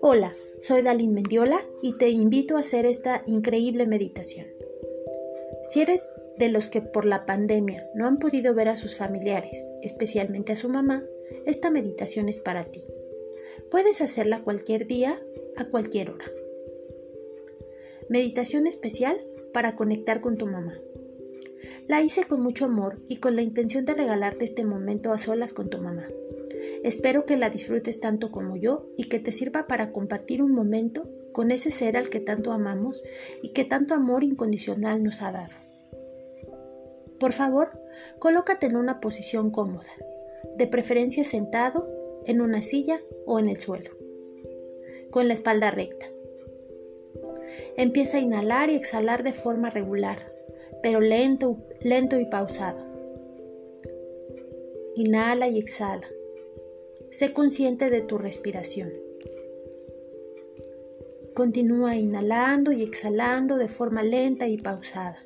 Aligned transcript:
Hola, 0.00 0.34
soy 0.60 0.82
Dalin 0.82 1.14
Mendiola 1.14 1.64
y 1.82 1.96
te 1.98 2.10
invito 2.10 2.56
a 2.56 2.60
hacer 2.60 2.86
esta 2.86 3.22
increíble 3.26 3.86
meditación. 3.86 4.46
Si 5.62 5.80
eres 5.80 6.10
de 6.36 6.48
los 6.48 6.68
que 6.68 6.82
por 6.82 7.04
la 7.04 7.26
pandemia 7.26 7.88
no 7.94 8.06
han 8.06 8.18
podido 8.18 8.54
ver 8.54 8.68
a 8.68 8.76
sus 8.76 8.96
familiares, 8.96 9.64
especialmente 9.82 10.52
a 10.52 10.56
su 10.56 10.68
mamá, 10.68 11.04
esta 11.46 11.70
meditación 11.70 12.28
es 12.28 12.38
para 12.38 12.64
ti. 12.64 12.80
Puedes 13.70 14.00
hacerla 14.00 14.42
cualquier 14.42 14.86
día, 14.86 15.22
a 15.56 15.66
cualquier 15.66 16.10
hora. 16.10 16.26
Meditación 18.08 18.66
especial 18.66 19.24
para 19.52 19.76
conectar 19.76 20.20
con 20.20 20.36
tu 20.36 20.46
mamá. 20.46 20.80
La 21.88 22.02
hice 22.02 22.24
con 22.24 22.42
mucho 22.42 22.64
amor 22.64 23.00
y 23.08 23.16
con 23.16 23.36
la 23.36 23.42
intención 23.42 23.84
de 23.84 23.94
regalarte 23.94 24.44
este 24.44 24.64
momento 24.64 25.12
a 25.12 25.18
solas 25.18 25.52
con 25.52 25.70
tu 25.70 25.78
mamá. 25.78 26.06
Espero 26.84 27.26
que 27.26 27.36
la 27.36 27.50
disfrutes 27.50 28.00
tanto 28.00 28.30
como 28.30 28.56
yo 28.56 28.86
y 28.96 29.04
que 29.04 29.18
te 29.18 29.32
sirva 29.32 29.66
para 29.66 29.92
compartir 29.92 30.42
un 30.42 30.52
momento 30.52 31.08
con 31.32 31.50
ese 31.50 31.70
ser 31.70 31.96
al 31.96 32.08
que 32.08 32.20
tanto 32.20 32.52
amamos 32.52 33.02
y 33.42 33.50
que 33.50 33.64
tanto 33.64 33.94
amor 33.94 34.22
incondicional 34.24 35.02
nos 35.02 35.22
ha 35.22 35.32
dado. 35.32 35.56
Por 37.18 37.32
favor, 37.32 37.80
colócate 38.18 38.66
en 38.66 38.76
una 38.76 39.00
posición 39.00 39.50
cómoda, 39.50 39.90
de 40.56 40.66
preferencia 40.66 41.24
sentado, 41.24 41.88
en 42.26 42.40
una 42.40 42.62
silla 42.62 43.00
o 43.26 43.38
en 43.38 43.48
el 43.48 43.58
suelo, 43.58 43.90
con 45.10 45.28
la 45.28 45.34
espalda 45.34 45.70
recta. 45.70 46.06
Empieza 47.76 48.16
a 48.16 48.20
inhalar 48.20 48.70
y 48.70 48.74
exhalar 48.74 49.22
de 49.22 49.32
forma 49.32 49.70
regular, 49.70 50.32
pero 50.82 51.00
lento, 51.00 51.58
lento 51.82 52.18
y 52.18 52.26
pausado. 52.26 52.84
Inhala 54.94 55.48
y 55.48 55.58
exhala. 55.58 56.06
Sé 57.10 57.32
consciente 57.32 57.90
de 57.90 58.00
tu 58.00 58.18
respiración. 58.18 58.92
Continúa 61.34 61.96
inhalando 61.96 62.72
y 62.72 62.82
exhalando 62.82 63.56
de 63.56 63.68
forma 63.68 64.02
lenta 64.02 64.48
y 64.48 64.58
pausada. 64.58 65.24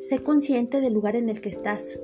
Sé 0.00 0.22
consciente 0.22 0.80
del 0.80 0.92
lugar 0.92 1.16
en 1.16 1.28
el 1.28 1.40
que 1.40 1.48
estás 1.48 1.98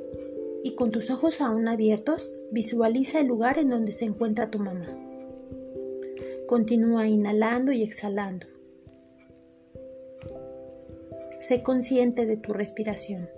y 0.62 0.74
con 0.74 0.90
tus 0.90 1.10
ojos 1.10 1.40
aún 1.40 1.68
abiertos 1.68 2.30
visualiza 2.50 3.20
el 3.20 3.26
lugar 3.26 3.58
en 3.58 3.68
donde 3.68 3.92
se 3.92 4.04
encuentra 4.04 4.50
tu 4.50 4.58
mamá. 4.58 4.88
Continúa 6.46 7.06
inhalando 7.06 7.72
y 7.72 7.82
exhalando. 7.82 8.46
Sé 11.38 11.62
consciente 11.62 12.24
de 12.24 12.36
tu 12.36 12.52
respiración. 12.52 13.28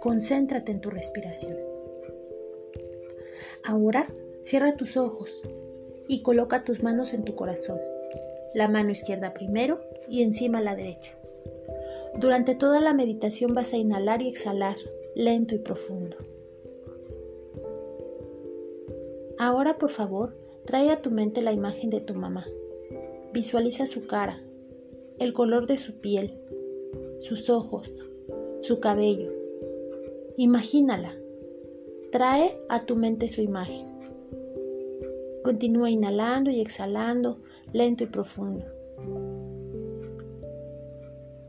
Concéntrate 0.00 0.70
en 0.70 0.80
tu 0.80 0.90
respiración. 0.90 1.56
Ahora 3.64 4.06
cierra 4.44 4.76
tus 4.76 4.96
ojos 4.96 5.42
y 6.06 6.22
coloca 6.22 6.62
tus 6.62 6.82
manos 6.82 7.12
en 7.14 7.24
tu 7.24 7.34
corazón. 7.34 7.80
La 8.54 8.68
mano 8.68 8.90
izquierda 8.90 9.34
primero 9.34 9.80
y 10.08 10.22
encima 10.22 10.60
la 10.60 10.76
derecha. 10.76 11.18
Durante 12.16 12.54
toda 12.54 12.80
la 12.80 12.94
meditación 12.94 13.52
vas 13.52 13.72
a 13.72 13.76
inhalar 13.76 14.22
y 14.22 14.28
exhalar, 14.28 14.76
lento 15.14 15.54
y 15.54 15.58
profundo. 15.58 16.16
Ahora, 19.38 19.76
por 19.76 19.90
favor, 19.90 20.36
trae 20.64 20.90
a 20.90 21.02
tu 21.02 21.10
mente 21.10 21.42
la 21.42 21.52
imagen 21.52 21.90
de 21.90 22.00
tu 22.00 22.14
mamá. 22.14 22.46
Visualiza 23.32 23.86
su 23.86 24.06
cara, 24.06 24.42
el 25.18 25.32
color 25.32 25.66
de 25.66 25.76
su 25.76 26.00
piel, 26.00 26.40
sus 27.20 27.50
ojos, 27.50 27.98
su 28.60 28.80
cabello. 28.80 29.32
Imagínala 30.36 31.18
Trae 32.10 32.58
a 32.70 32.86
tu 32.86 32.96
mente 32.96 33.28
su 33.28 33.42
imagen. 33.42 33.86
Continúa 35.44 35.90
inhalando 35.90 36.50
y 36.50 36.62
exhalando, 36.62 37.42
lento 37.74 38.02
y 38.02 38.06
profundo. 38.06 38.64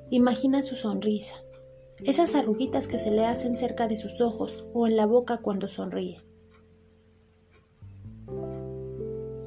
Imagina 0.09 0.61
su 0.61 0.75
sonrisa, 0.75 1.35
esas 2.03 2.35
arruguitas 2.35 2.87
que 2.87 2.99
se 2.99 3.09
le 3.09 3.25
hacen 3.25 3.55
cerca 3.55 3.87
de 3.87 3.95
sus 3.95 4.19
ojos 4.19 4.65
o 4.73 4.85
en 4.85 4.97
la 4.97 5.05
boca 5.05 5.37
cuando 5.37 5.69
sonríe. 5.69 6.21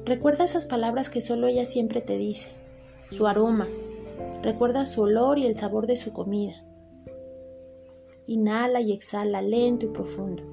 Recuerda 0.05 0.45
esas 0.45 0.65
palabras 0.65 1.11
que 1.11 1.21
solo 1.21 1.45
ella 1.45 1.65
siempre 1.65 2.01
te 2.01 2.17
dice, 2.17 2.49
su 3.11 3.27
aroma. 3.27 3.67
Recuerda 4.43 4.85
su 4.85 5.03
olor 5.03 5.39
y 5.39 5.45
el 5.45 5.55
sabor 5.55 5.87
de 5.87 5.95
su 5.95 6.11
comida. 6.11 6.65
Inhala 8.27 8.81
y 8.81 8.91
exhala 8.91 9.41
lento 9.41 9.85
y 9.85 9.89
profundo. 9.89 10.43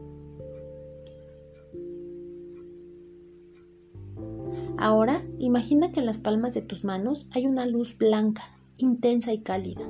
Ahora 4.79 5.27
imagina 5.41 5.91
que 5.91 5.99
en 5.99 6.07
las 6.07 6.19
palmas 6.19 6.55
de 6.55 6.63
tus 6.63 6.85
manos 6.85 7.27
hay 7.33 7.47
una 7.47 7.67
luz 7.67 7.99
blanca, 7.99 8.57
intensa 8.77 9.33
y 9.33 9.41
cálida. 9.41 9.83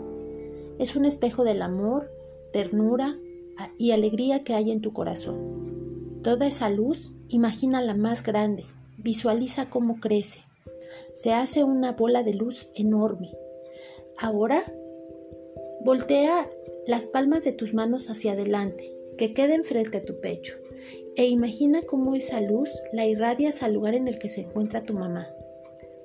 Es 0.79 0.97
un 0.97 1.05
espejo 1.05 1.45
del 1.45 1.61
amor, 1.61 2.11
ternura 2.55 3.19
y 3.77 3.91
alegría 3.91 4.45
que 4.45 4.55
hay 4.55 4.71
en 4.71 4.81
tu 4.81 4.95
corazón. 4.95 6.21
Toda 6.23 6.47
esa 6.47 6.71
luz, 6.71 7.13
imagina 7.29 7.83
la 7.83 7.95
más 7.95 8.23
grande, 8.23 8.65
visualiza 8.97 9.69
cómo 9.69 10.01
crece. 10.01 10.41
Se 11.13 11.35
hace 11.35 11.65
una 11.65 11.93
bola 11.93 12.23
de 12.23 12.33
luz 12.33 12.71
enorme. 12.75 13.31
Ahora, 14.21 14.71
voltea 15.83 16.51
las 16.87 17.07
palmas 17.07 17.43
de 17.43 17.53
tus 17.53 17.73
manos 17.73 18.11
hacia 18.11 18.33
adelante, 18.33 18.95
que 19.17 19.33
queden 19.33 19.65
frente 19.65 19.97
a 19.97 20.05
tu 20.05 20.21
pecho 20.21 20.59
e 21.17 21.27
imagina 21.27 21.83
cómo 21.83 22.15
esa 22.15 22.41
luz 22.41 22.71
la 22.93 23.07
irradias 23.07 23.63
al 23.63 23.75
lugar 23.75 23.95
en 23.95 24.09
el 24.09 24.19
que 24.19 24.29
se 24.29 24.43
encuentra 24.43 24.85
tu 24.85 24.95
mamá. 24.95 25.29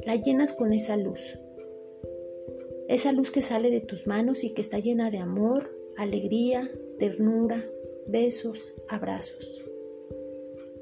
La 0.05 0.15
llenas 0.15 0.53
con 0.53 0.73
esa 0.73 0.97
luz. 0.97 1.39
Esa 2.87 3.11
luz 3.11 3.31
que 3.31 3.41
sale 3.41 3.69
de 3.69 3.81
tus 3.81 4.07
manos 4.07 4.43
y 4.43 4.51
que 4.51 4.61
está 4.61 4.79
llena 4.79 5.11
de 5.11 5.17
amor, 5.17 5.75
alegría, 5.97 6.71
ternura, 6.99 7.65
besos, 8.07 8.73
abrazos. 8.87 9.63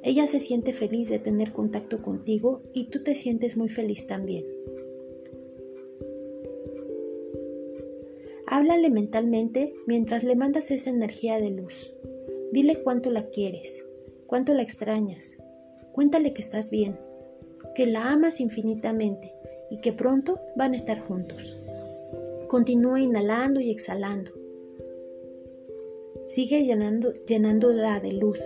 Ella 0.03 0.27
se 0.27 0.39
siente 0.39 0.73
feliz 0.73 1.09
de 1.09 1.19
tener 1.19 1.51
contacto 1.51 2.01
contigo 2.01 2.61
y 2.73 2.89
tú 2.89 3.03
te 3.03 3.15
sientes 3.15 3.55
muy 3.55 3.69
feliz 3.69 4.05
también. 4.05 4.45
Háblale 8.55 8.91
mentalmente 8.91 9.73
mientras 9.87 10.23
le 10.23 10.35
mandas 10.35 10.69
esa 10.69 10.91
energía 10.91 11.39
de 11.39 11.49
luz. 11.49 11.91
Dile 12.51 12.83
cuánto 12.83 13.09
la 13.09 13.31
quieres, 13.31 13.83
cuánto 14.27 14.53
la 14.53 14.61
extrañas. 14.61 15.31
Cuéntale 15.91 16.35
que 16.35 16.43
estás 16.43 16.69
bien, 16.69 16.99
que 17.73 17.87
la 17.87 18.11
amas 18.11 18.39
infinitamente 18.39 19.33
y 19.71 19.77
que 19.77 19.91
pronto 19.91 20.39
van 20.55 20.73
a 20.73 20.75
estar 20.75 20.99
juntos. 20.99 21.57
Continúa 22.47 22.99
inhalando 22.99 23.59
y 23.59 23.71
exhalando. 23.71 24.29
Sigue 26.27 26.63
llenando, 26.63 27.11
llenándola 27.25 27.99
de 28.01 28.11
luz. 28.11 28.39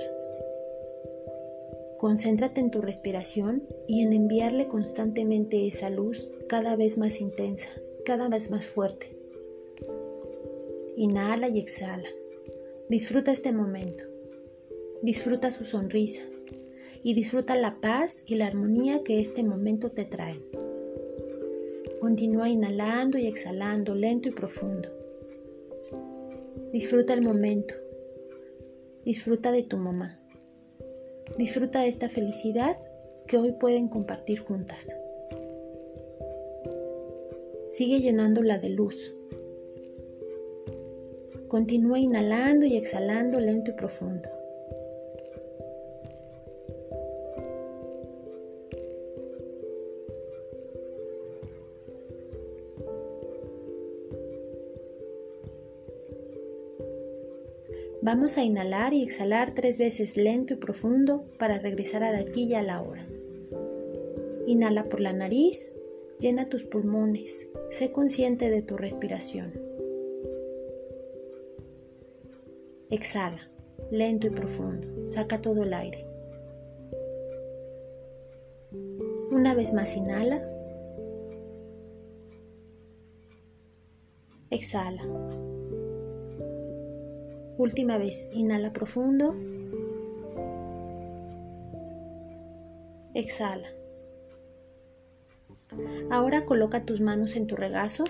Concéntrate 1.97 2.62
en 2.62 2.72
tu 2.72 2.79
respiración 2.79 3.68
y 3.89 4.03
en 4.03 4.13
enviarle 4.13 4.69
constantemente 4.69 5.68
esa 5.68 5.89
luz 5.89 6.29
cada 6.47 6.78
vez 6.78 6.97
más 6.97 7.19
intensa, 7.19 7.68
cada 8.06 8.29
vez 8.29 8.50
más 8.50 8.68
fuerte. 8.68 9.17
Inhala 11.00 11.47
y 11.47 11.59
exhala. 11.59 12.09
Disfruta 12.90 13.31
este 13.31 13.52
momento. 13.52 14.03
Disfruta 15.03 15.52
su 15.52 15.63
sonrisa 15.63 16.24
y 17.03 17.13
disfruta 17.13 17.56
la 17.56 17.80
paz 17.80 18.24
y 18.25 18.34
la 18.34 18.47
armonía 18.47 19.03
que 19.03 19.19
este 19.19 19.44
momento 19.44 19.91
te 19.91 20.06
trae. 20.06 20.41
Continúa 22.00 22.50
inhalando 22.50 23.19
y 23.19 23.28
exhalando 23.28 23.94
lento 23.94 24.28
y 24.30 24.31
profundo. 24.31 24.90
Disfruta 26.74 27.13
el 27.13 27.22
momento. 27.22 27.75
Disfruta 29.06 29.51
de 29.51 29.62
tu 29.62 29.77
mamá. 29.77 30.19
Disfruta 31.38 31.81
de 31.81 31.89
esta 31.89 32.10
felicidad 32.10 32.75
que 33.27 33.38
hoy 33.38 33.51
pueden 33.51 33.88
compartir 33.88 34.39
juntas. 34.39 34.88
Sigue 37.69 38.00
llenándola 38.00 38.57
de 38.57 38.69
luz. 38.69 39.13
Continúa 41.48 41.98
inhalando 41.98 42.66
y 42.66 42.76
exhalando 42.76 43.40
lento 43.40 43.72
y 43.72 43.74
profundo. 43.76 44.30
Vamos 58.02 58.38
a 58.38 58.44
inhalar 58.44 58.94
y 58.94 59.04
exhalar 59.04 59.54
tres 59.54 59.78
veces 59.78 60.18
lento 60.18 60.54
y 60.54 60.58
profundo 60.58 61.26
para 61.38 61.60
regresar 61.60 62.04
a 62.04 62.12
la 62.12 62.20
aquí 62.20 62.44
y 62.44 62.54
a 62.56 62.62
la 62.62 62.82
hora. 62.82 63.08
Inhala 64.46 64.90
por 64.90 65.00
la 65.00 65.14
nariz, 65.14 65.72
llena 66.20 66.50
tus 66.50 66.64
pulmones, 66.64 67.48
sé 67.70 67.92
consciente 67.92 68.50
de 68.50 68.62
tu 68.62 68.78
respiración. 68.78 69.76
Exhala, 72.89 73.42
lento 73.92 74.28
y 74.28 74.30
profundo. 74.30 74.88
Saca 75.07 75.42
todo 75.42 75.63
el 75.63 75.74
aire. 75.74 76.07
Una 79.30 79.54
vez 79.54 79.74
más 79.74 79.94
inhala. 79.98 80.42
Exhala. 84.50 85.04
Última 87.57 87.98
vez, 87.98 88.30
inhala 88.31 88.72
profundo. 88.72 89.36
Exhala. 93.13 93.68
Ahora 96.10 96.45
coloca 96.45 96.86
tus 96.86 97.01
manos 97.01 97.36
en 97.36 97.48
tu 97.48 97.57
regazo. 97.57 98.06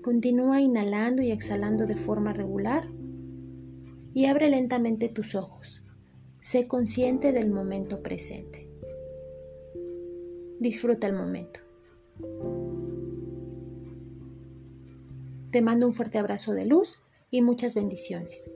Continúa 0.00 0.60
inhalando 0.60 1.22
y 1.22 1.32
exhalando 1.32 1.86
de 1.86 1.96
forma 1.96 2.32
regular 2.32 2.86
y 4.14 4.26
abre 4.26 4.50
lentamente 4.50 5.08
tus 5.08 5.34
ojos. 5.34 5.82
Sé 6.40 6.66
consciente 6.66 7.32
del 7.32 7.50
momento 7.50 8.02
presente. 8.02 8.68
Disfruta 10.58 11.06
el 11.06 11.14
momento. 11.14 11.60
Te 15.50 15.62
mando 15.62 15.86
un 15.86 15.94
fuerte 15.94 16.18
abrazo 16.18 16.52
de 16.54 16.66
luz 16.66 17.02
y 17.30 17.42
muchas 17.42 17.74
bendiciones. 17.74 18.50